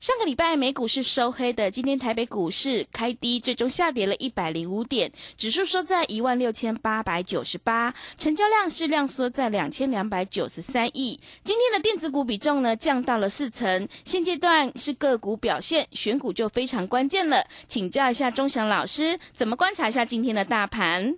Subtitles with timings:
[0.00, 11.20] 上个礼拜美股是收黑的，今天台北股市开低，最终下跌了一百零五点，指数收在一万六千八百九十八，成交量是量缩在两千两百九十三亿。
[11.44, 17.44] 今天的电子股比重呢降到了四成，现阶段是个股表现，选股就非常关键了。
[17.66, 21.14] 请教一下钟祥老师，怎么观察一下今天的大盘？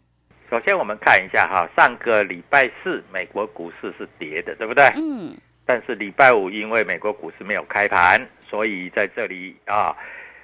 [0.50, 4.92] 首先我们看一下哈，上个礼拜四美国股市是跌的，对不对？
[4.96, 9.96] 嗯，但是礼拜五因为美国股市没有开盘，所以在这里啊，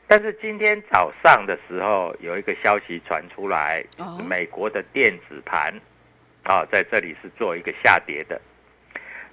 [0.06, 5.74] 但是今天早上的时候有一个消息传出来，就是美国的电子盘
[6.44, 8.40] 啊，在这里是做一个下跌的。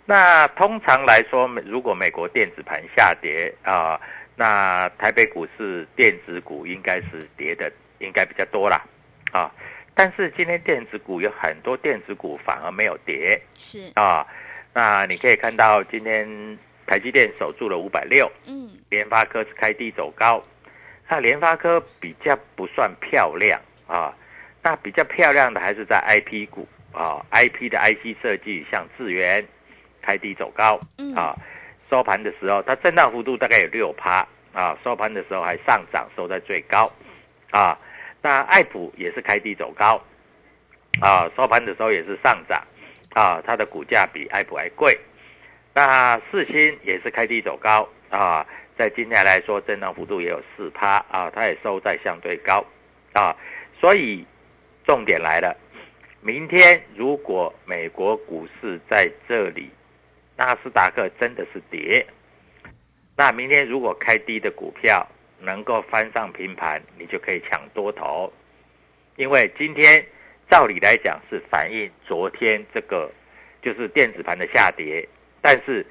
[0.06, 4.00] 那通常来说，如果美国电子盘下跌啊，
[4.36, 8.84] 那台北股市电子股应该是跌的，应该比较多啦
[9.32, 9.52] 啊。
[9.96, 14.28] 但是今天电子股有很多电子股反而没有跌，是，啊，
[14.78, 16.28] 那你可以看到今天
[16.86, 20.44] 台积电守住了五百六，嗯，联发科是开低走高，
[21.08, 24.14] 那联发科比较不算漂亮啊，
[24.62, 29.46] 那比较漂亮的还是在 IP 股啊，IP 的 IC 设计像智源
[30.02, 31.16] 开低走高嗯。
[31.16, 31.34] 啊，
[31.90, 36.92] 收盘的时候它震荡幅度大概有六趴啊，收盘的时候还上涨，收在最高
[37.50, 37.80] 啊，
[38.22, 40.02] 那爱普也是开低走高
[41.00, 42.62] 啊，收盘的时候也是上涨。
[43.16, 45.00] 啊，它的股价比爱普还贵。
[45.74, 48.46] 那四星也是开低走高啊，
[48.78, 52.66] 在今天来说，震荡幅度也有四趴啊，它也收在相对高
[53.14, 53.34] 啊，
[53.80, 54.26] 所以
[54.86, 55.56] 重点来了，
[56.20, 59.70] 明天如果美国股市在这里，
[60.36, 62.06] 纳斯达克真的是跌，
[63.16, 65.08] 那明天如果开低的股票
[65.40, 68.32] 能够翻上平盘，你就可以抢多头，
[69.16, 70.06] 因为今天。
[70.50, 73.12] 照理来讲是反映昨天这个
[73.62, 75.08] 就是电子盘的下跌，
[75.42, 75.86] 但是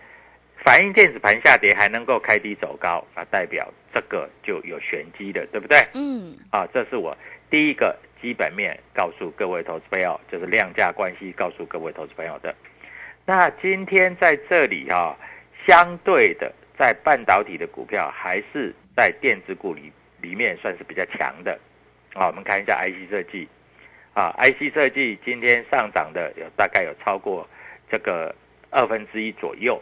[0.64, 5.86] 反映电子盘下跌还能够开低走高，那代表这个就有玄机的，对不对？
[5.94, 7.16] 嗯，啊，这是我
[7.50, 12.54] 第一个基本面告诉各位投资朋友，就是量价关系告诉各位投资朋友的。
[13.26, 15.16] 那今天在这里啊、
[15.66, 21.58] 相对的在半导体的股票还是在电子股里里面算是比较强的。
[22.14, 23.48] 啊，我们看一下 IC 设计。
[24.14, 27.46] 啊，IC 设计今天上涨的有大概有超过
[27.90, 28.34] 这个
[28.70, 29.80] 二分之一左右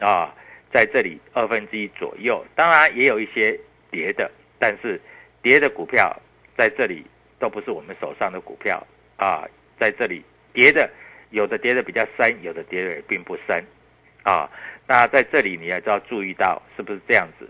[0.00, 0.34] 啊，
[0.72, 3.58] 在这里二分之一左右，当然也有一些
[3.90, 5.00] 跌的，但是
[5.42, 6.14] 跌的股票
[6.56, 7.04] 在这里
[7.38, 8.84] 都不是我们手上的股票
[9.16, 9.46] 啊，
[9.78, 10.90] 在这里跌的
[11.30, 13.62] 有的跌的比较深，有的跌的也并不深
[14.22, 14.50] 啊。
[14.86, 17.48] 那在这里你也要注意到是不是这样子？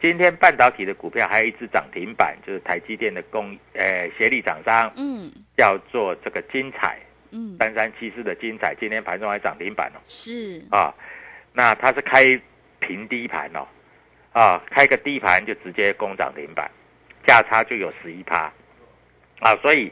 [0.00, 6.98] 今天半导体的股票还有一只涨停板，就是台积电的供呃协力厂商，嗯，叫做这个精彩
[7.32, 9.98] 嗯，三三七四的精彩，今天盘中还涨停板哦。
[10.06, 10.94] 是，啊，
[11.52, 12.40] 那它是开
[12.78, 13.66] 平低盘哦，
[14.32, 16.70] 啊，开个低盘就直接攻涨停板，
[17.26, 18.52] 价差就有十一趴，
[19.40, 19.90] 啊，所以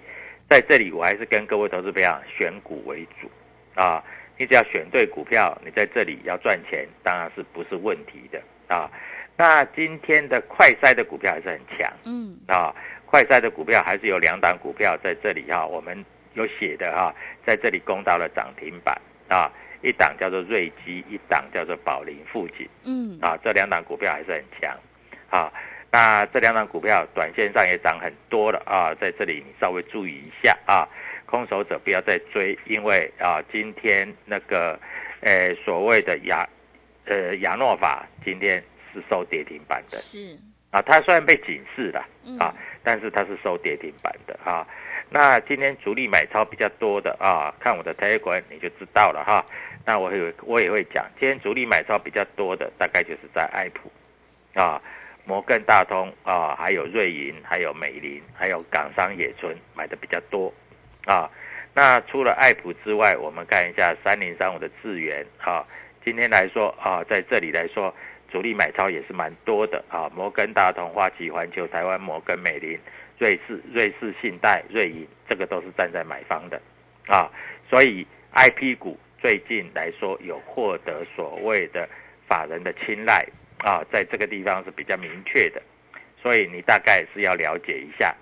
[0.49, 3.29] 在这里我还是跟各位投资朋友选股为主。
[3.75, 4.03] 啊，
[4.39, 8.41] 你只要选对股票，你在这里要赚钱，当然是不是问题的。
[8.73, 8.89] 啊。
[9.37, 12.75] 那今天的快筛的股票还是很强，嗯，啊，
[13.05, 16.05] 快筛的股票还是有两档股票在这里哈，我们
[16.35, 19.01] 有写的哈，在这里攻到了涨停板。
[19.29, 19.51] 啊，
[19.83, 24.73] 一档叫做瑞基，一档叫做宝林富锦，嗯，啊，这两档股票还是很强，
[25.29, 25.53] 啊，
[25.91, 28.63] 那这两档股票短线上也涨很多了。
[28.65, 30.57] 啊，在这里你稍微注意一下。
[30.65, 30.87] 啊，
[31.27, 34.79] 空手者不要再追，因为啊，今天那个，
[35.23, 36.49] 呃，所谓的亚，
[37.07, 38.63] 呃，亚诺法今天
[38.97, 40.39] 是收跌停板的，是，
[40.71, 44.67] 啊，它虽然被警示了嗯啊，但是它是收跌停板的啊。
[45.11, 49.45] 那今天主力买超比较多的啊，看我的 Telegram 你就知道了哈。
[49.85, 53.93] 那我会我也会讲，今天主力买超比较多的，大概就是在爱普
[54.59, 54.81] 啊、
[55.25, 60.53] 摩根大通啊，还有瑞银，还有美林，还有港商野村买的比较多
[61.05, 61.31] 啊。
[61.75, 65.65] 那除了爱普之外，我们看一下三零三五的智源啊，
[66.05, 67.95] 今天来说啊，在这里来说。
[68.31, 72.79] 主力买超也是蛮多的啊，摩根大通、花旗环球、台湾摩根、美林、
[73.19, 76.61] 瑞士、瑞士信贷、瑞银，这个都是站在买方的
[77.07, 77.31] 啊，
[77.71, 81.89] 所以 I P 股最近来说有获得所谓的
[82.29, 83.27] 法人的青睐
[83.59, 85.63] 啊，在这个地方是比较明确的，
[86.21, 88.15] 所以你大概是要了解一下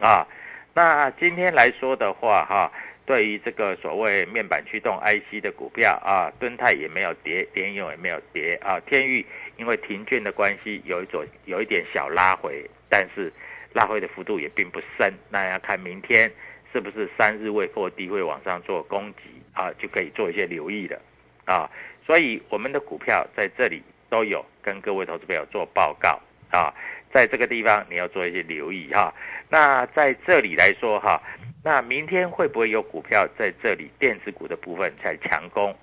[0.00, 0.26] 啊。
[0.74, 2.72] 那今天来说的话哈、
[3.08, 9.24] 对于这个所谓面板驱动 IC 的股票啊，敦泰也没有跌，联咏也没有跌啊，天域
[9.56, 13.32] 因为停券的关系，有一种有一点小拉回，但是
[13.72, 15.10] 拉回的幅度也并不深。
[15.30, 16.30] 那要看明天
[16.70, 19.20] 是不是三日未破低会往上做攻击
[19.54, 21.00] 啊，就可以做一些留意了
[21.46, 21.70] 啊。
[22.04, 26.20] 所以我们的股票在这里都有跟各位投资朋友做报告
[26.50, 26.74] 啊，
[27.12, 29.14] 在这个地方你要做一些留意哈、
[29.48, 31.22] 那在这里来说哈、
[31.64, 35.74] 那明天会不会有股票在这里电子股的部分在强攻？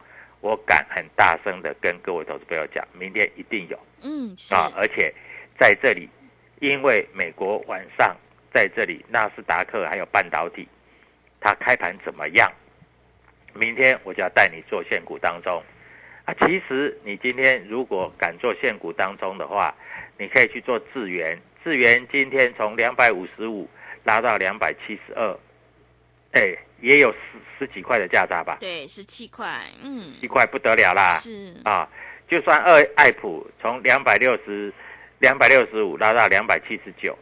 [0.41, 4.71] 我敢很大声的跟各位投资朋友讲，明天一定有嗯，啊！
[4.75, 5.11] 而且
[5.57, 6.07] 在这里，
[6.59, 8.15] 因为美国晚上
[8.53, 10.67] 在这里纳斯达克还有半导体，
[11.39, 12.51] 它开盘怎么样？
[13.55, 15.63] 明天我就要带你做现股当中
[16.25, 16.33] 啊！
[16.41, 19.73] 其实你今天如果敢做现股当中的话，
[20.17, 23.69] 你可以去做智源，智源今天从两百五十五
[24.03, 25.37] 拉到两百七十二，
[26.31, 27.17] 哎，也有十
[27.57, 31.15] 十几块的价差吧，对，十七块，嗯，一块不得了啦！
[31.17, 31.87] 是，啊，
[32.27, 34.73] 就算二爱普从两百六十
[35.19, 37.17] 两百六十五拉到两百七十九，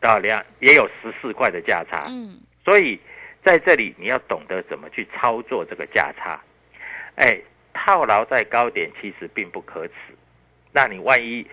[0.00, 2.98] 到两也有十四块的价差，嗯，所以
[3.44, 6.40] 在这里你要懂得怎么去操作这个价差。
[7.16, 7.38] 哎，
[7.90, 9.94] 套牢在高点其实并不可耻，
[10.70, 11.44] 那你万一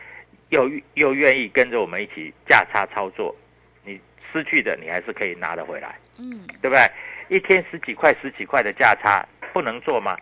[0.50, 3.36] 又又愿意跟着我们一起价差操作，
[3.84, 4.00] 你
[4.32, 5.98] 失去的你还是可以拿得回来。
[6.20, 6.92] 嗯，对不对？
[7.28, 10.16] 一天十几块、十几块的价差不能做吗？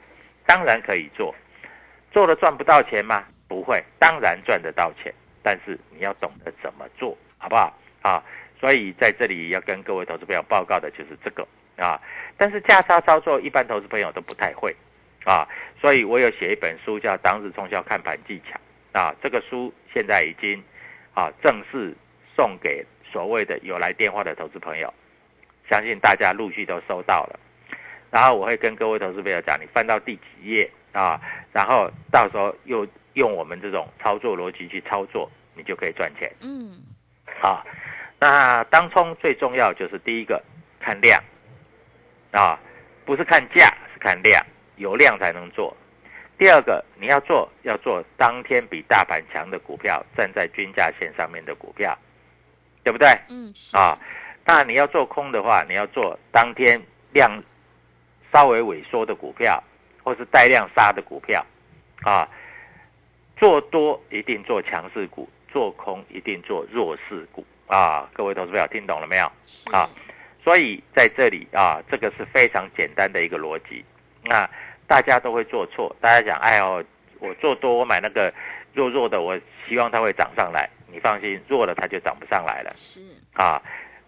[0.45, 1.35] 当然可以做，
[2.13, 3.25] 做了赚不到钱吗？
[3.49, 5.13] 不会，当然赚得到钱，
[5.43, 7.77] 但是你要懂得怎么做，好不好？
[8.03, 8.23] 啊，
[8.57, 11.45] 所以在这里要跟各位投资朋友报告的就是这个
[11.75, 12.01] 啊。
[12.37, 14.73] 但是价差操作一般投资朋友都不太会
[15.25, 15.47] 啊，
[15.81, 18.57] 所以我有写一本书叫《当日冲销看盘技巧》
[18.97, 20.63] 啊，这个书现在已经
[21.13, 21.93] 啊正式
[22.35, 24.93] 送给所谓的有来电话的投资朋友。
[25.67, 27.39] 相信大家陆续都收到了。
[28.11, 31.19] 然后我会跟各位投资朋友讲，你翻到第几页啊，
[31.51, 36.83] 然后到时候又用我们这种操作逻辑去操作，你就可以赚钱嗯，
[37.41, 37.65] 啊。
[38.19, 40.41] 那当冲最重要就是第一个
[40.79, 41.21] 看量
[42.31, 42.59] 啊，
[43.03, 44.45] 不是看价，是看量，
[44.77, 45.75] 有量才能做。
[46.37, 51.97] 第二个你要做，要做当天比大盘强的股票，站在均价线上面的股票，
[52.83, 53.07] 对不对？
[53.29, 53.97] 嗯，啊，
[54.45, 56.81] 那你要做空的话，你要做当天
[57.13, 57.41] 量
[58.33, 59.63] 稍微萎缩的股票，
[60.03, 61.45] 或是带量杀的股票，
[62.03, 62.27] 啊，
[63.37, 68.09] 做多一定做强势股，做空一定做弱势股啊。
[68.11, 69.31] 各位投资朋友听懂了没有？
[69.45, 69.89] 是，啊
[70.43, 73.83] 所以在这里啊，这个是非常简单的一个逻辑。
[74.25, 74.49] 那
[74.87, 76.83] 大家都会做错，大家讲，哎呦，
[77.19, 78.33] 我做多，我买那个
[78.73, 80.69] 弱弱的，我希望它会涨上来。
[80.91, 83.01] 你放心，弱了它就涨不上来了是，
[83.33, 83.61] 啊。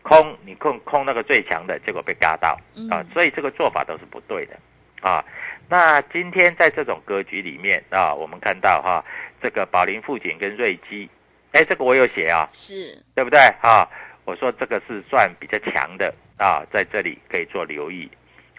[0.03, 4.57] 空你空空那个最强的，结果被嘎到嗯啊，所以这个做法都是不对的
[5.01, 5.25] 啊。
[5.67, 9.03] 那今天在这种格局里面啊，我们看到哈、
[9.41, 11.09] 这个宝林富锦跟瑞基，
[11.51, 13.85] 哎，这个我有写啊，是，对不对啊？
[14.23, 18.09] 我说这个是算比较强的啊，在这里可以做留意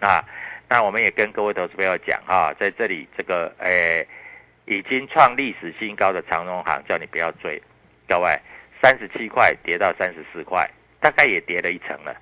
[0.01, 0.23] 啊。
[0.69, 4.07] 那我们也跟各位投资朋友讲啊，在这里这个诶
[4.65, 7.59] 已经创历史新高的长荣行，叫你不要追，
[8.07, 8.39] 各位
[8.79, 10.69] 三十七块跌到三十四块，
[11.01, 12.15] 大概也跌了一成了，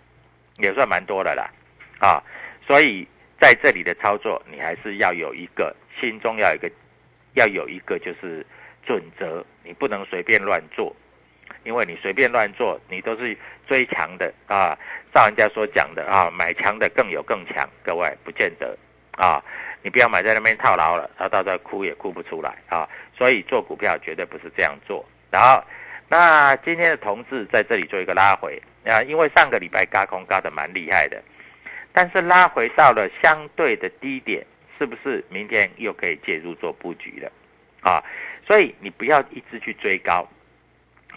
[0.57, 1.51] 也算蛮多的啦
[1.99, 2.23] 啊。
[2.65, 3.05] 所以
[3.37, 6.71] 在这里的操作，你还是要有一个心中要有一个
[7.33, 8.45] 要有一个就是
[8.85, 10.95] 准则，你不能随便乱做，
[11.67, 14.73] 因为你随便乱做，你都是追强的啊。
[15.13, 18.77] 照人家所讲的啊，买强的更有更强，各位不见得
[19.11, 19.43] 啊。
[19.83, 22.87] 你不要买在那边套牢了，然后到时候哭也哭不出来啊。
[23.17, 25.05] 所以做股票绝对不是这样做。
[25.29, 25.61] 然后，
[26.07, 31.21] 那今天的同志在这里做一个拉回啊，因为上个礼拜嘎空嘎的蛮厉害的。
[31.91, 34.45] 但是拉回到了相对的低点，
[34.79, 37.29] 是不是明天又可以介入做布局了？
[37.81, 38.01] 啊，
[38.45, 40.27] 所以你不要一直去追高，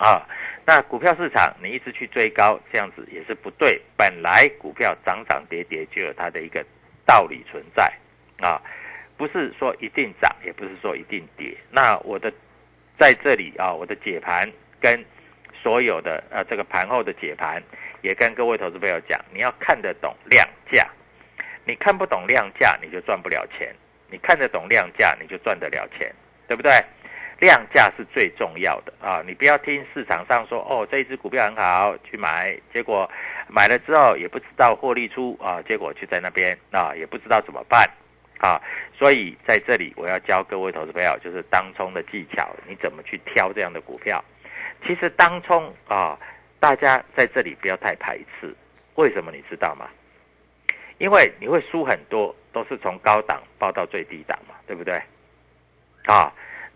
[0.00, 0.26] 啊，
[0.66, 3.80] 那股票市场你一直去追高，这样子也是不对。
[3.96, 6.64] 本来股票涨涨跌跌就有它的一个
[7.04, 7.92] 道理存在，
[8.40, 8.60] 啊，
[9.16, 11.54] 不是说一定涨，也不是说一定跌。
[11.70, 12.32] 那我的
[12.98, 15.04] 在这里啊，我的解盘跟
[15.62, 17.62] 所有的呃这个盘后的解盘。
[18.02, 20.88] 也跟各位投资朋友讲，你要看得懂量价，
[21.66, 23.68] 你看不懂量价，你就赚不了钱；
[24.10, 26.10] 你看得懂量价，你就赚得了钱，
[26.48, 26.72] 对不对？
[27.40, 29.22] 量价是最重要的啊！
[29.26, 33.10] 你不要听市场上说哦，这一只股票很好，去买，结果
[33.48, 37.88] 买了之后也不知道获利出啊，结果就在那边啊，也不知道怎么办
[38.38, 38.60] 啊！
[38.96, 44.22] 所以在这里我要教各位投资朋友，就是当冲的技巧，你怎么去挑这样的股票？
[44.86, 46.18] 其实当冲啊。
[46.62, 48.54] 大家在这里不要太排斥，
[48.96, 49.88] 为什么你知道吗？
[50.98, 55.00] 因为你会输很多，都是从高档报到最低档嘛，对不对？
[56.04, 56.30] 啊，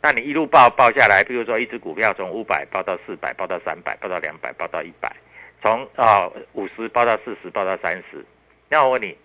[0.05, 5.11] 那你一路报报下来，比如说一只股票从五百报到四百，报到三百，报到两百，报到一百，
[5.63, 8.23] 从啊五十报到四十，报到三十。
[8.69, 9.17] 那我问你，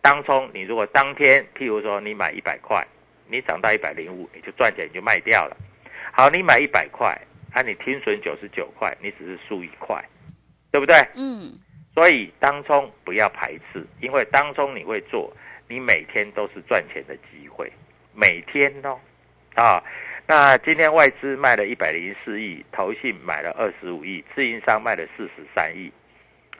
[0.00, 2.86] 当冲你如果当天，譬如说你买一百块，
[3.26, 5.56] 你涨到一百零五，你就赚钱，你就卖掉了。
[6.12, 7.20] 好，你买一百块。
[7.52, 10.00] 啊，你听损九十九块，你只是输一块，
[10.70, 10.94] 对不对？
[11.16, 11.58] 嗯。
[11.92, 17.68] 所以当中不要排斥，因为当中你会做，你每天都是赚钱的机会，
[18.14, 18.96] 每天哦。
[19.56, 19.82] 啊，
[20.30, 25.90] 那今天外资卖了一百零四亿，投信买了二十五亿，自营商卖了四十三亿，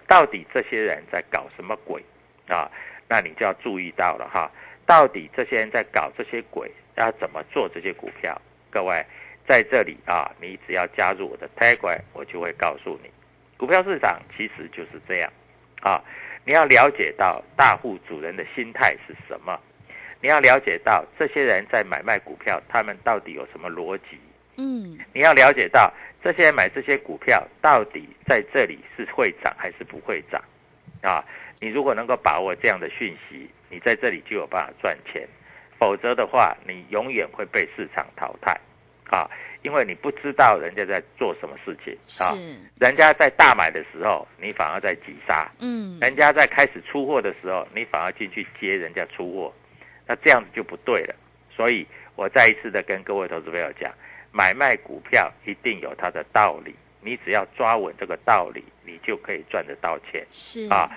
[0.09, 2.03] 到底这些人在搞什么鬼
[2.49, 2.69] 啊？
[3.07, 4.51] 那你就要注意到了哈，
[4.85, 8.37] 到底这些人在搞这些鬼，要怎么做这些股票？
[8.71, 9.07] 各位。
[9.47, 13.11] 在这里啊，你只要加入我的 Telegram，我就会告诉你，
[13.57, 15.33] 股票市场其实就是这样
[15.81, 16.03] 啊。
[16.45, 19.61] 你要了解到大户主人的心态是什么，
[20.21, 24.19] 你要了解到这些人在买卖股票，他们到底有什么逻辑？
[24.57, 30.43] 嗯，你要了解到这些人买这些股票到底在这里是会涨还是不会涨。
[31.03, 31.25] 啊？
[31.61, 35.27] 你如果能够把握这样的讯息，你在这里就有办法赚钱，
[35.79, 38.59] 否则的话，你永远会被市场淘汰。
[39.11, 39.29] 啊，
[39.63, 41.97] 因为你不知道人家在做什么事情。
[42.25, 42.37] 啊，
[42.79, 49.53] 人家在大买的时候，你反而在急杀，嗯，人家在开始出货的时候，你反而进去接人家出货，
[50.11, 51.15] 那这样子就不对了。
[51.55, 51.87] 所以
[52.17, 53.95] 我再一次的跟各位投资朋友讲，
[54.33, 60.27] 买卖股票一定有它的道理，你只要抓稳这个道理，你就可以赚得到钱。
[60.33, 60.91] 是啊，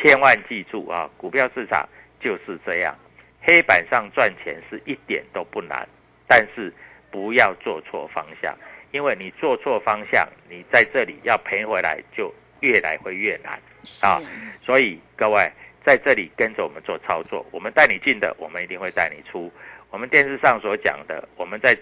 [0.00, 1.86] 千万记住啊，股票市场
[2.18, 2.96] 就是这样，
[3.42, 5.86] 黑板上赚钱是一点都不难，
[6.26, 6.72] 但是。
[7.14, 8.52] 不要做错方向，
[8.90, 13.52] 因为你做错方向，你在这里要赔回来就越来会越难
[14.02, 14.20] 啊！
[14.66, 15.48] 所以各位
[15.84, 19.52] 在这里跟着我们做操作，我们带你进的，我们一定会带你出。
[19.90, 21.76] 我们电视上所讲的，我们在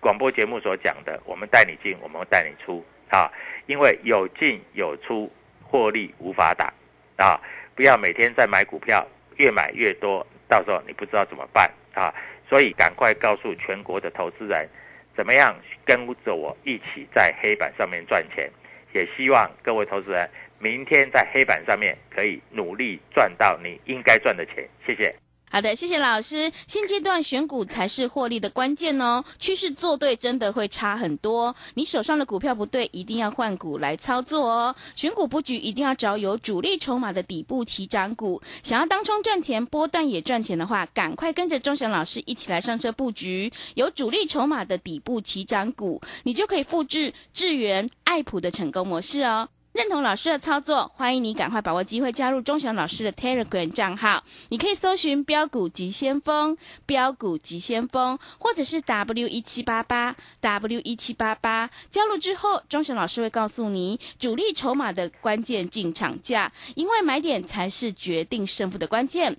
[0.00, 3.32] 广播节目所讲的，我们带你进，我们会带你出啊！
[3.66, 6.72] 因为有进有出，获利无法打
[7.16, 7.40] 啊！
[7.74, 9.06] 不要每天在买股票，
[9.38, 12.14] 越买越多，到时候你不知道怎么办啊！
[12.48, 14.68] 所以，赶快告诉全国的投资人，
[15.16, 18.48] 怎么样跟着我一起在黑板上面赚钱？
[18.92, 24.68] 也希望各位投资人明天在黑板上面可以努力赚到你应该赚的钱。
[24.86, 25.14] 谢谢。
[25.50, 26.52] 好的，谢谢老师。
[26.66, 31.56] 现阶段选股才是获利的关键哦，趋势做对真的会差很多。
[31.72, 34.76] 你手上的股票不对，一定要换股来操作哦。
[34.94, 38.42] 选股布局一定要找有主力筹码的底部起涨股。
[38.62, 49.48] 想要当冲赚钱，波段也赚钱的话，赶快跟着钟祥老师一起来上车布局有主力筹码的底部起涨股，你就可以复制智源、爱普的成功模式哦。
[49.78, 54.24] 认同老师的操作，欢迎你赶快把握机会加入钟祥老师的 Telegram 账号。
[54.48, 61.70] 你可以搜寻“标股急先锋”、“标股急先锋”，或者是 W 一七八八 W 一七八八。
[61.90, 69.36] 加入之后，钟祥老师会告诉你主力筹码的关键进场价，因为买点才是决定胜负的关键。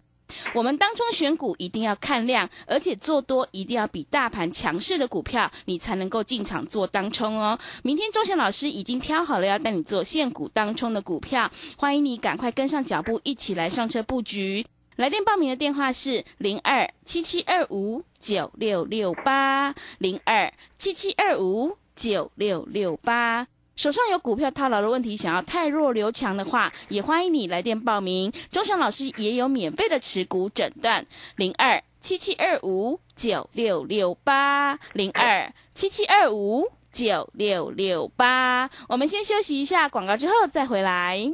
[0.54, 7.58] 我们当中选股一定要看量，而且做多一定要比大盘强势的股票，你才能够进场做当冲哦。
[7.84, 14.66] 明天周贤老师已经挑好了要带你做现股当冲的股票，欢迎你赶快跟上脚步，一起来上车布局。
[14.96, 23.48] 来电报名的电话是零二七七二五九六六八零二七七二五九六六八。
[23.80, 28.30] 手上有股票套牢的问题，想要太弱留强的话，也欢迎你来电报名。
[28.52, 31.06] 钟祥老师也有免费的持股诊断，
[31.38, 38.70] 零二七七二五九六六八零二七七二五九六六八。
[38.90, 41.32] 我们先休息一下广告，之后再回来。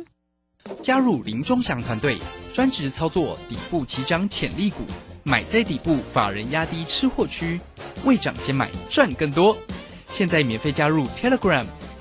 [0.84, 2.16] 加入林钟祥团队，
[2.54, 4.84] 专职操作底部起涨潜力股，
[5.24, 7.60] 买在底部，法人压低吃货区，
[8.06, 9.58] 未涨先买赚更多。
[10.12, 11.66] 现在免费加入 Telegram。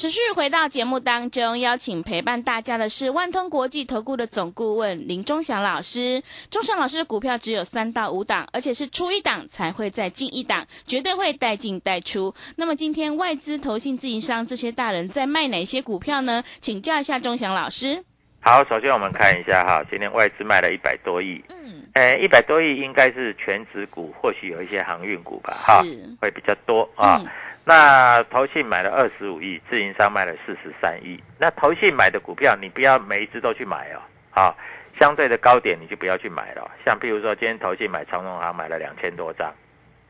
[0.00, 6.22] 持续回到节目当中，邀请陪伴大家的是万通国际投顾的总顾问林忠祥老师。
[6.50, 12.34] 忠祥老师的股票只有三到五档，而且是出一档才会再进一档，绝对会带进带出。
[12.56, 16.42] 那么今天外资、投信、自营商这些大人在卖哪些股票呢？
[16.60, 18.02] 请教一下忠祥老师。
[18.40, 25.84] 好，首先我们看一下哈，今天外资卖了一百多亿，嗯，诶，一百多亿应该是全指股，或许有一些航运股吧，哈，
[26.22, 27.22] 会比较多啊。
[27.64, 31.22] 那投信买了二十五亿，自营商卖了四十三亿。
[31.38, 34.00] 那投信买的股票，你不要每一只都去买哦，
[34.32, 34.54] 啊，
[34.98, 36.68] 相对的高点你就不要去买了。
[36.84, 39.52] 像譬如说，今天投信买长荣行买了两千多张，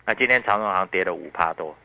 [0.06, 1.76] 那今天长荣行跌了五趴多，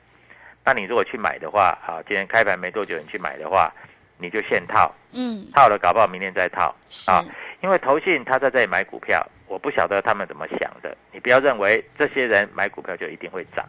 [0.63, 3.73] 那你如果去买的话，啊，今天开盘没多久你去买的话，
[4.17, 6.73] 你就现套，嗯，套了搞不好明天再套，
[7.09, 7.25] 啊，
[7.61, 13.65] 因为投信他在这里买股票，我不晓得他们怎么想的，你不要认为这些人买股票就一定会涨，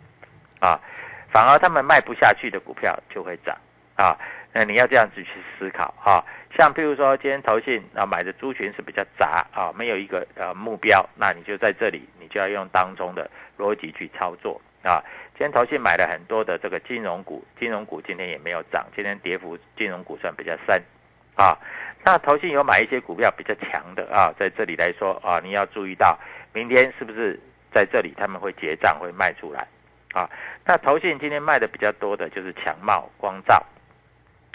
[0.60, 0.78] 啊。
[1.37, 3.55] 反而他们卖不下去的股票就会涨
[3.95, 4.16] 啊，
[4.55, 6.25] 那你要这样子去思考哈。
[6.57, 15.05] 像譬如说今天投信啊买的猪群是比较杂啊，没有一个呃目标，那你就在这里，你就要用当中的逻辑去操作啊。
[15.37, 20.83] 今天投信买了很多的这个金融股，金融股今天也没有涨，今天跌幅金融股算比较深
[21.35, 21.55] 啊。
[22.03, 26.18] 那投信有买一些股票比较强的啊，在这里来说啊，你要注意到
[26.55, 27.38] 明天是不是
[27.75, 29.68] 在这里他们会结账会卖出来。
[30.16, 30.31] 啊，
[30.64, 33.62] 那投信今天卖的比较多的就是强茂、光照，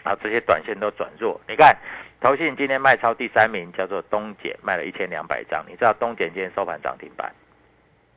[0.04, 1.39] 啊，这些短线都转弱。
[1.47, 1.78] 你看，
[2.19, 5.63] 投信今天卖超第三名叫做东碱，卖了一千两百张。
[5.69, 7.32] 你知道东碱今天收盘涨停板，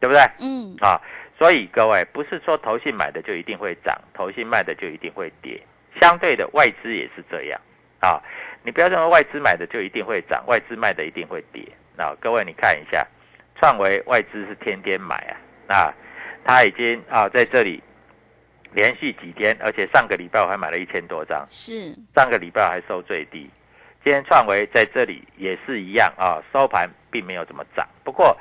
[0.01, 0.23] 对不对？
[0.41, 0.75] 嗯。
[0.81, 0.99] 啊，
[1.39, 5.61] 所以各位不是说投信买的就一定会涨，投信卖的就一定会跌。
[6.01, 7.61] 相对的，外资也是这样。
[8.01, 8.23] 啊，
[8.63, 11.63] 你不要认为外资买的就一定会涨，外资卖的一定会跌。
[11.95, 13.07] 那各位你看一下，
[13.61, 15.17] 创维外资是天天买
[15.69, 15.95] 啊，啊。
[16.45, 17.83] 他已经啊在这里
[18.73, 23.49] 连续几天，而且上个礼拜我还买了一千多张，是上个礼拜还收最低。
[24.05, 28.37] 今天创维在这里也是一样啊，收盘并没有怎么涨，不过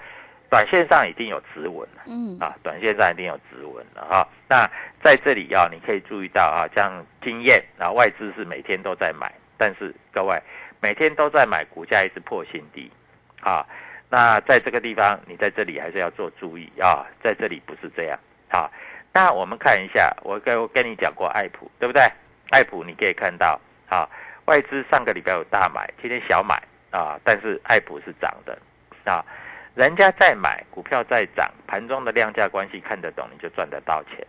[0.50, 4.28] 短线上已经有止稳了，嗯啊，短线上已经有止稳了哈。
[4.50, 4.70] 那
[5.02, 10.38] 在这里啊，你可以注意到啊，像经验啊，外资是每天都在买，但是各位
[10.82, 12.92] 每天都在买，股价一直破新低
[13.40, 13.66] 啊。
[14.14, 18.70] 那在这个地方，你在这里还是要做注意啊，在这里不是这样啊。
[19.12, 22.04] 那我们看一下，我跟我跟你讲过爱普，对不对？
[22.52, 24.08] 爱普你可以看到啊，
[24.46, 28.56] 外资上个礼拜有大买，今天小买啊，但是爱普是涨的
[29.04, 29.26] 啊。
[29.74, 34.24] 人家在买股票在涨，盘中的量价关系看得懂，你就赚得到钱。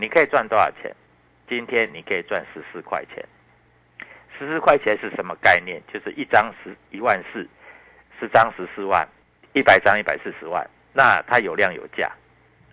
[0.00, 0.90] 你可以赚多少钱？
[1.46, 3.22] 今天你可以赚十四块钱。
[4.38, 5.82] 十四块钱是什么概念？
[5.92, 7.46] 就是一张十一万四。
[8.22, 9.04] 十张十四万，
[9.52, 12.08] 一百张一百四十万，那它有量有价，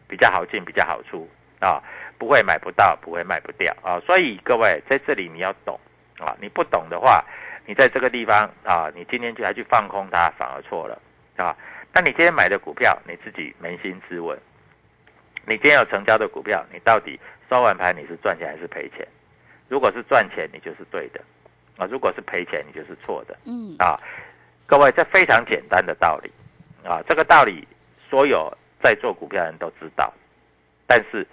[0.08, 1.28] 比较好进，比较好出
[1.60, 1.82] 啊，
[2.20, 4.00] 不会买不到，不会卖不掉啊。
[4.06, 5.80] 所以各位在这里你要懂
[6.20, 7.26] 啊，你不懂的话，
[7.66, 11.02] 你在这个地方啊，你今天就还去放空它，反而错了
[11.36, 11.58] 啊。
[11.92, 14.38] 那你今天买的股票，你自己扪心自问，
[15.48, 19.08] 你今天有成交的股票，你到底收完盘你是赚钱还是赔钱？
[19.68, 21.20] 如果是赚钱，你就是对的
[21.76, 23.36] 啊；如果是赔钱，你就是错的。
[23.46, 23.98] 嗯啊。
[24.70, 26.32] 各位，这非常简单的道理，
[26.88, 27.68] 啊，这个道理
[28.08, 30.14] 所有在做股票的人都知道。
[30.86, 31.26] 但是，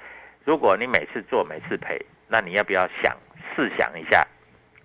[0.42, 3.14] 如果你每次做每次赔，那你要不要想
[3.55, 4.27] 试想一下，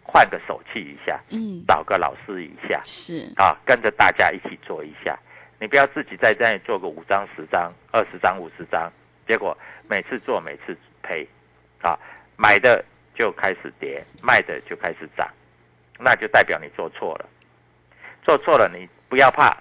[0.03, 5.17] 换个手气一下，嗯，找个老师一下，是啊，跟着大家一起做一下。
[5.57, 8.91] 你不要自己在这里做个五张、十张、二十张、五十张，
[9.25, 11.25] 结果每次做每次赔，
[11.81, 11.97] 啊，
[12.35, 12.83] 买的
[13.15, 15.25] 就开始跌，卖的就开始涨，
[15.97, 17.29] 那就代表你做错了。
[18.21, 19.57] 做错了，你不要怕，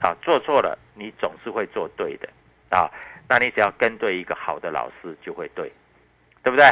[0.00, 2.28] 啊，做错了，你总是会做对的，
[2.70, 2.90] 啊，
[3.28, 5.70] 那你只要跟对一个好的老师就会对，
[6.42, 6.64] 对不对？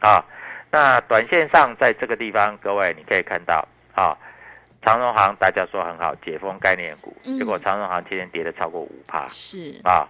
[0.00, 0.24] 啊，
[0.70, 4.16] 那短线上在这个地方，各位你可以看到，啊，
[4.82, 7.38] 长荣行大家说很好，解封概念股，嗯。
[7.38, 9.26] 结果长荣行今天跌了超过五趴。
[9.28, 10.08] 是，啊，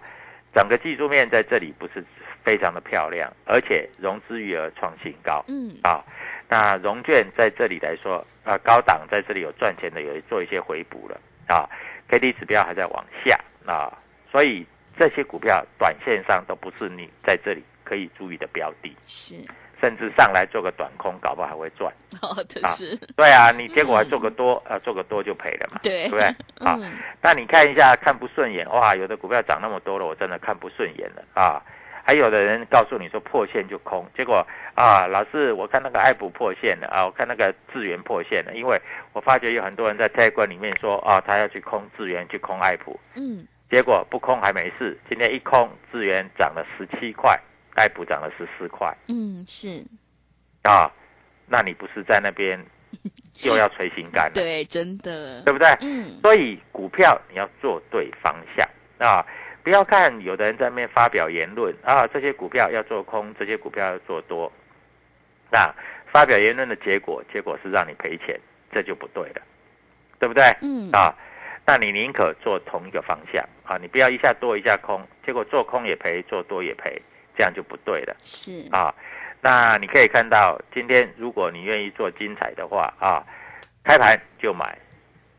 [0.53, 2.05] 整个技术面在这里不是
[2.43, 5.43] 非常的漂亮，而且融资余额创新高。
[5.47, 6.03] 嗯，啊。
[6.51, 11.63] 那融券在这里来说，啊，高档在这里有赚钱的，有做一些回补了啊
[12.09, 13.87] ，K D 指标还在往下啊，
[14.29, 14.67] 所以
[14.99, 19.35] 这些股票短线上都不是你在这里可以注意的标的，是，
[19.79, 21.89] 甚至上来做个短空，搞不好还会赚。
[22.21, 26.25] 好的啊是，对啊，你结果还做个多，呃，做个多就赔了嘛，对，对不对？
[26.67, 31.63] 啊，嗯，那你看一下，看不顺眼，哇，有的股票涨那么多了，我真的看不顺眼了啊。
[32.03, 38.81] 还有的人告诉你说破线就空，结果啊，老师，我看那个爱普破线了啊，我看那个智源破线了，因为
[39.13, 47.39] 我发觉有很多人在 t 观里面说啊，他要去空智源，去空爱普，嗯，结果不空还没事，今天一空，智源涨了十七块，
[47.75, 48.95] 爱普涨了十四块。
[49.07, 49.83] 嗯，是，
[50.63, 50.91] 啊，
[51.47, 52.59] 那你不是在那边
[53.43, 55.67] 又要捶心肝了，对，真的，对不对？
[55.81, 58.67] 嗯，所以股票你要做对方向
[58.99, 59.25] 啊，
[59.63, 64.51] 不要看有的人在那边发表言论啊，这些股票要做空，这些股票要做多。
[65.51, 65.71] 那
[66.11, 68.39] 发表言论的结果，结果是让你赔钱，
[68.71, 69.41] 这就不对了，
[70.19, 70.43] 对不对？
[70.61, 71.13] 嗯，啊，
[71.65, 77.01] 那你宁可做同一个方向啊，你不要一下多一下空，结果做空也赔，做多也赔，
[77.37, 78.15] 这样就不对了。
[78.23, 78.93] 是，啊，
[79.41, 83.23] 那你可以看到，今天如果你愿意做精彩的话啊，
[83.83, 84.77] 开盘就买，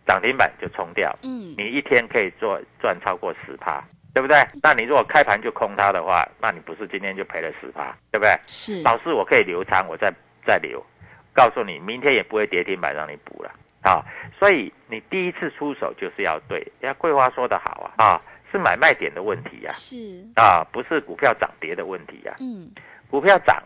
[0.07, 3.83] 涨停板就冲掉，嗯，你一天可以做赚超过十趴，
[4.15, 4.37] 对不对？
[4.63, 8.37] 那你如果开盘就空它的话，那你不是今天就赔了十趴，对不对？
[8.47, 10.13] 是，老师，我可以留仓，我再
[10.47, 10.85] 再留，
[11.33, 13.51] 告诉你，明天也不会跌停板让你补了
[13.83, 14.05] 啊。
[14.39, 19.97] 所以你第一次出手就是要对，人家桂花说的好啊，啊，是买卖点的问题呀、是，
[20.37, 22.71] 啊，不是股票涨跌的问题呀、嗯，
[23.11, 23.63] 股票涨，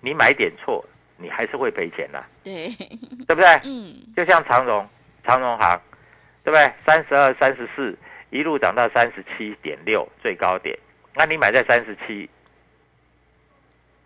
[0.00, 0.84] 你买点错，
[1.16, 2.68] 你还是会赔钱呐、对，
[3.26, 3.46] 对不对？
[3.64, 4.88] 嗯，就像长荣、
[5.24, 5.80] 长荣行，
[6.44, 6.72] 对不对？
[6.86, 7.98] 三十二、三十四，
[8.30, 10.78] 一路涨到三十七点六最高点，
[11.14, 12.28] 那你买在三十七，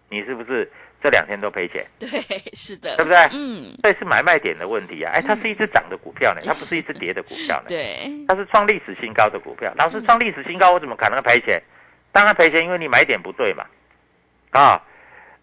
[0.08, 0.70] 你是不是
[1.02, 1.84] 这两天都赔钱？
[1.98, 2.08] 对，
[2.52, 5.12] 是的，对不对嗯，这是买卖点的问题啊！
[5.12, 9.72] 哎，它是一只涨的股票呢，它不是是一只跌的股票呢，对，它是创历史新高的股票。
[9.76, 11.60] 老师创历史新高，我怎么可能赔钱？
[12.12, 13.66] 当然赔钱，因为你买点不对嘛。
[14.50, 14.80] 啊，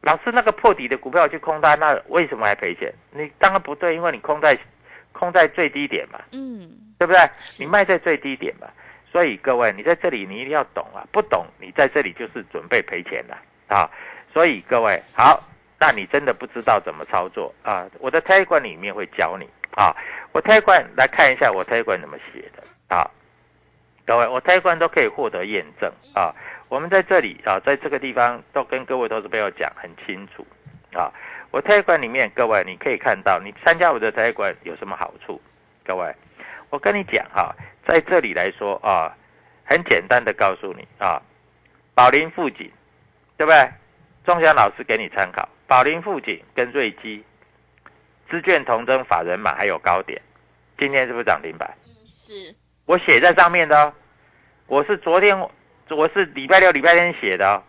[0.01, 2.93] 老师那个破底的股票去空单，那为什么还赔钱？
[3.11, 4.57] 你当然不对，因为你空在
[5.11, 7.19] 空在最低点嘛，嗯，对不对？
[7.57, 8.67] 你卖在最低点嘛。
[9.11, 13.35] 所以各位，你在这里你一定要懂啊，不懂你在这里就是准备赔钱了
[13.67, 13.89] 啊。
[14.31, 15.43] 所以各位好，
[15.79, 17.89] 那你真的不知道怎么操作啊？
[17.99, 19.95] 我的 t 管里面会教你啊。
[20.31, 23.09] 我 t 管来看一下我 t 管怎么写的啊。
[24.05, 26.31] 各位，我 t 管都可以获得验证啊。
[26.67, 30.45] 我们在这里啊，在这个地方都跟各位投资朋友讲很清楚
[30.93, 31.11] 啊。
[31.49, 35.41] 我 t 管里面，各位你可以看到，你参加我的 t 管有什么好处？
[35.83, 36.13] 各位，
[36.69, 37.55] 我跟你讲哈、
[37.87, 39.15] 在这里来说啊，
[39.65, 41.21] 很简单的告诉你啊，
[41.95, 42.71] 宝林富锦，
[43.37, 43.69] 对不对？
[44.25, 47.23] 钟祥老师给你参考，宝林富锦跟瑞基、
[48.29, 50.21] 资券同增法人码还有高点，
[50.77, 51.73] 今天是不是涨停板？
[52.05, 52.55] 是，
[52.85, 53.93] 我写在上面的哦，
[54.67, 55.39] 我是昨天
[55.89, 57.63] 我是礼拜六、礼拜天写的哦，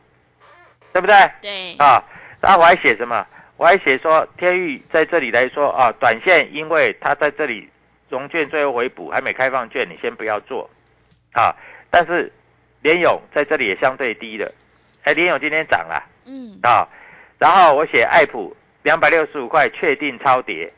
[0.93, 1.15] 对不对？
[1.41, 2.05] 对，啊，
[2.43, 3.27] 然后我还写什么？
[3.57, 7.69] 我还写说天域在这里来说啊，短线因为它在这里
[8.11, 10.69] 融券最后回补，还没开放券，你先不要做
[11.33, 11.55] 啊。
[11.91, 12.31] 但是
[12.83, 14.53] 联勇在这里也相对低的，
[15.05, 16.87] 哎，联勇今天涨了嗯，啊。
[17.39, 20.71] 然后我写爱普两百六十五块确定超跌，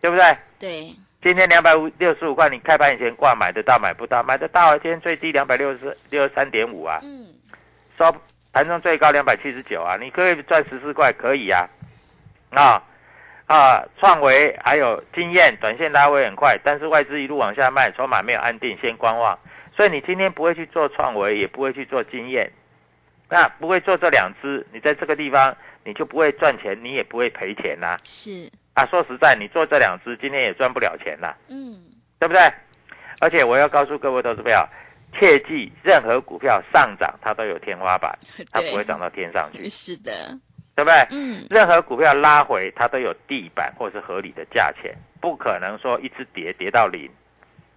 [0.00, 0.36] 对不对？
[0.58, 4.22] 对，今天两百五六十五块，你开盘以前挂买得到买不到？
[4.22, 7.26] 买得到啊，今天最低两百六十六十三点五啊，嗯，
[7.96, 8.14] 收
[8.52, 11.66] 盘中最高两百七十九啊，你可以赚十四块，可以啊，
[12.50, 12.82] 啊
[13.50, 19.36] 啊，创维还有经验，短线拉回很快，但是外资一路往下卖，筹码没有安定，先观望，
[19.76, 22.48] 所以你今天不会去做创维，也不会去做经验，
[23.28, 28.86] 那不会做这两只，你在这个地方你就不会赚钱，你也不会赔钱呐、是，啊。
[28.86, 31.76] 说实在，你做这两只，今天也赚不了钱呐、嗯，
[32.20, 32.40] 对不对？
[33.20, 34.64] 而且我要告诉各位投资朋友，
[35.18, 38.16] 切记任何股票上涨它都有天花板，
[38.52, 40.38] 它 不会涨到天上去， 是的，
[40.80, 41.06] 对不对？
[41.10, 47.10] 嗯，任何股票拉回，它都有地板或是合理的价钱，不可能说一直跌跌到零。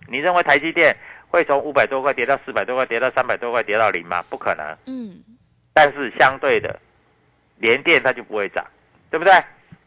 [0.08, 0.96] 你认为台积电
[1.28, 4.24] 会从五百多块跌到四百多块，跌到三百多块，跌到零吗？
[4.30, 4.66] 不可能。
[4.86, 5.22] 嗯，
[5.74, 6.80] 但是相对的，
[7.58, 8.66] 联电它就不会涨，
[9.10, 9.34] 对不对？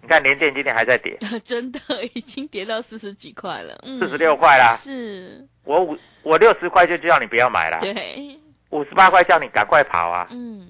[0.03, 1.81] 你看联电今天还在跌， 真的
[2.15, 4.69] 已经跌到四十几块了，嗯，四十六块啦。
[4.69, 8.39] 是，我五我六十块就叫你不要买了，对，
[8.71, 10.29] 五十八块叫你赶快跑啊！
[10.31, 10.69] 嗯，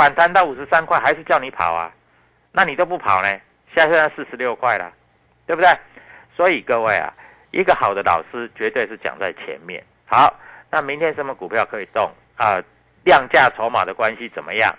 [0.00, 1.92] 反弹到五十三块还是叫你跑啊？
[2.52, 3.28] 那你都不跑呢？
[3.74, 4.90] 现在四十六块了，
[5.46, 5.68] 对不对？
[6.34, 7.12] 所以各位啊，
[7.50, 9.84] 一个好的老师绝对是讲在前面。
[10.06, 10.34] 好，
[10.70, 12.62] 那明天什么股票可以动啊？
[13.04, 14.74] 量价筹码的关系怎么样？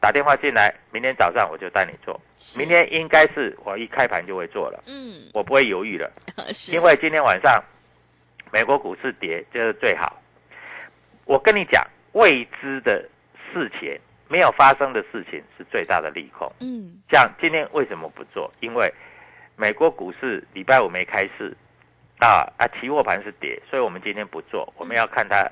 [0.00, 2.18] 打电话进来，明天早上我就带你做。
[2.58, 6.10] 明天应该是我一开盘就会做了，嗯，我不会犹豫了，
[6.72, 7.62] 因为今天晚上
[8.50, 10.18] 美国股市跌就是最好。
[11.26, 13.06] 我跟你讲，未知的
[13.52, 13.98] 事情、
[14.34, 16.50] 没有发生的事情是最大的利空。
[16.58, 18.50] 嗯像今天为什么不做？
[18.58, 18.92] 因为
[19.54, 21.56] 美国股市礼拜五没开市，
[22.18, 24.74] 啊啊，期货盘是跌，所以我们今天不做。
[24.76, 25.48] 我们要看它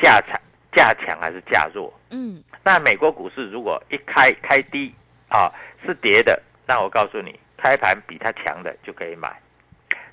[0.00, 0.40] 价强
[0.72, 1.92] 价强还是价弱。
[2.10, 4.94] 嗯那美国股市如果一开开低
[5.28, 5.50] 啊
[5.84, 9.36] 是跌的，那我告诉你，开盘比它强的就可以买，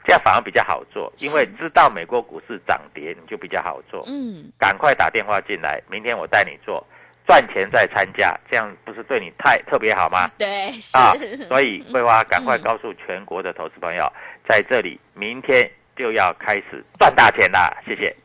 [0.04, 4.04] 这样反而比较好做，因为是知道美国股市涨跌，你就比较好做。
[4.08, 6.84] 嗯，赶快打电话进来，明天我带你做，
[7.30, 10.28] 赚钱再参加，这样不是对你太特别好吗？
[10.36, 11.14] 对，是，啊，
[11.48, 14.12] 所以桂花赶快嗯告诉全国的投资朋友，
[14.50, 17.72] 在这里明天就要开始赚大钱啦！
[17.86, 18.16] 谢谢。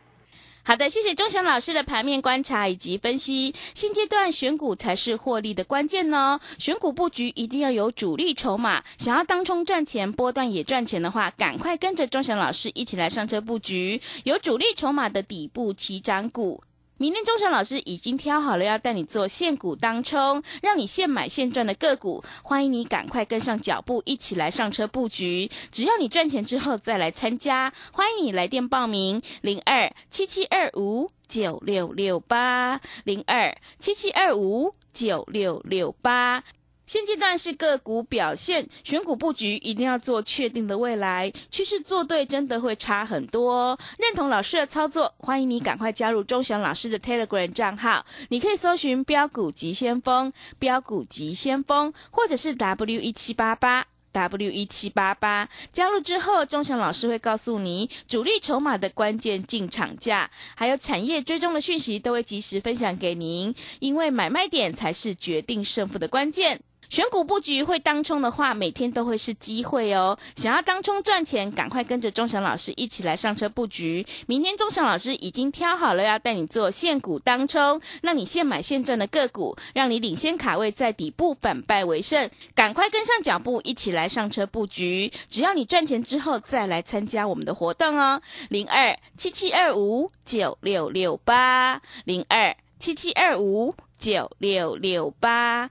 [0.65, 3.55] 好的，谢谢钟祥老师的盘面观察以及分析。
[3.75, 6.41] 现阶段选股才是获利的关键呢。
[6.59, 16.65] 选股布局一定要有主力筹码，想要当冲赚钱、波段也赚钱的话，赶快跟着钟祥老师一起来上车布局有主力筹码的底部起涨股。
[16.97, 22.23] 明天钟祥老师已经挑好了，要带你做现股当冲，让你现买现赚的个股。
[22.45, 25.51] 欢迎你赶快跟上脚步，一起来上车布局。
[25.73, 36.45] 只要你赚钱之后再来参加，欢迎你来电报名零二七七二五九六六八零二七七二五九六六八。
[36.87, 43.79] 现阶段是个股表现，选股布局一定要做确定的未来趋势，做对真的会差很多哦。
[43.99, 53.87] 认同老师的操作，欢迎你赶快加入钟祥老师的 Telegram 账号，你可以搜寻“标股急先锋”、“标股急先锋”，或者是 W 一七八八。
[54.13, 63.53] W 一七八八加入之后，钟祥老师会告诉你主力筹码的关键进场价，还有产业追踪的讯息，都会及时分享给您。
[63.81, 66.61] 因为买卖点才是决定胜负的关键。
[66.89, 70.19] 选股布局会当冲的话，每天都会是机会哦。
[70.37, 74.07] 想要当冲赚钱，赶快跟着钟祥老师一起来上车布局。
[74.27, 82.31] 明天钟祥老师已经挑好了，要带你做现股当冲，让你现买现赚的个股，让你领先卡位在底部，反败为胜。
[82.55, 85.13] 赶快跟上脚步，一起来上车布局。
[85.29, 88.21] 只要你赚钱之后，再来参加我们的活动哦。
[88.49, 95.71] 零二七七二五九六六八，零二七七二五九六六八。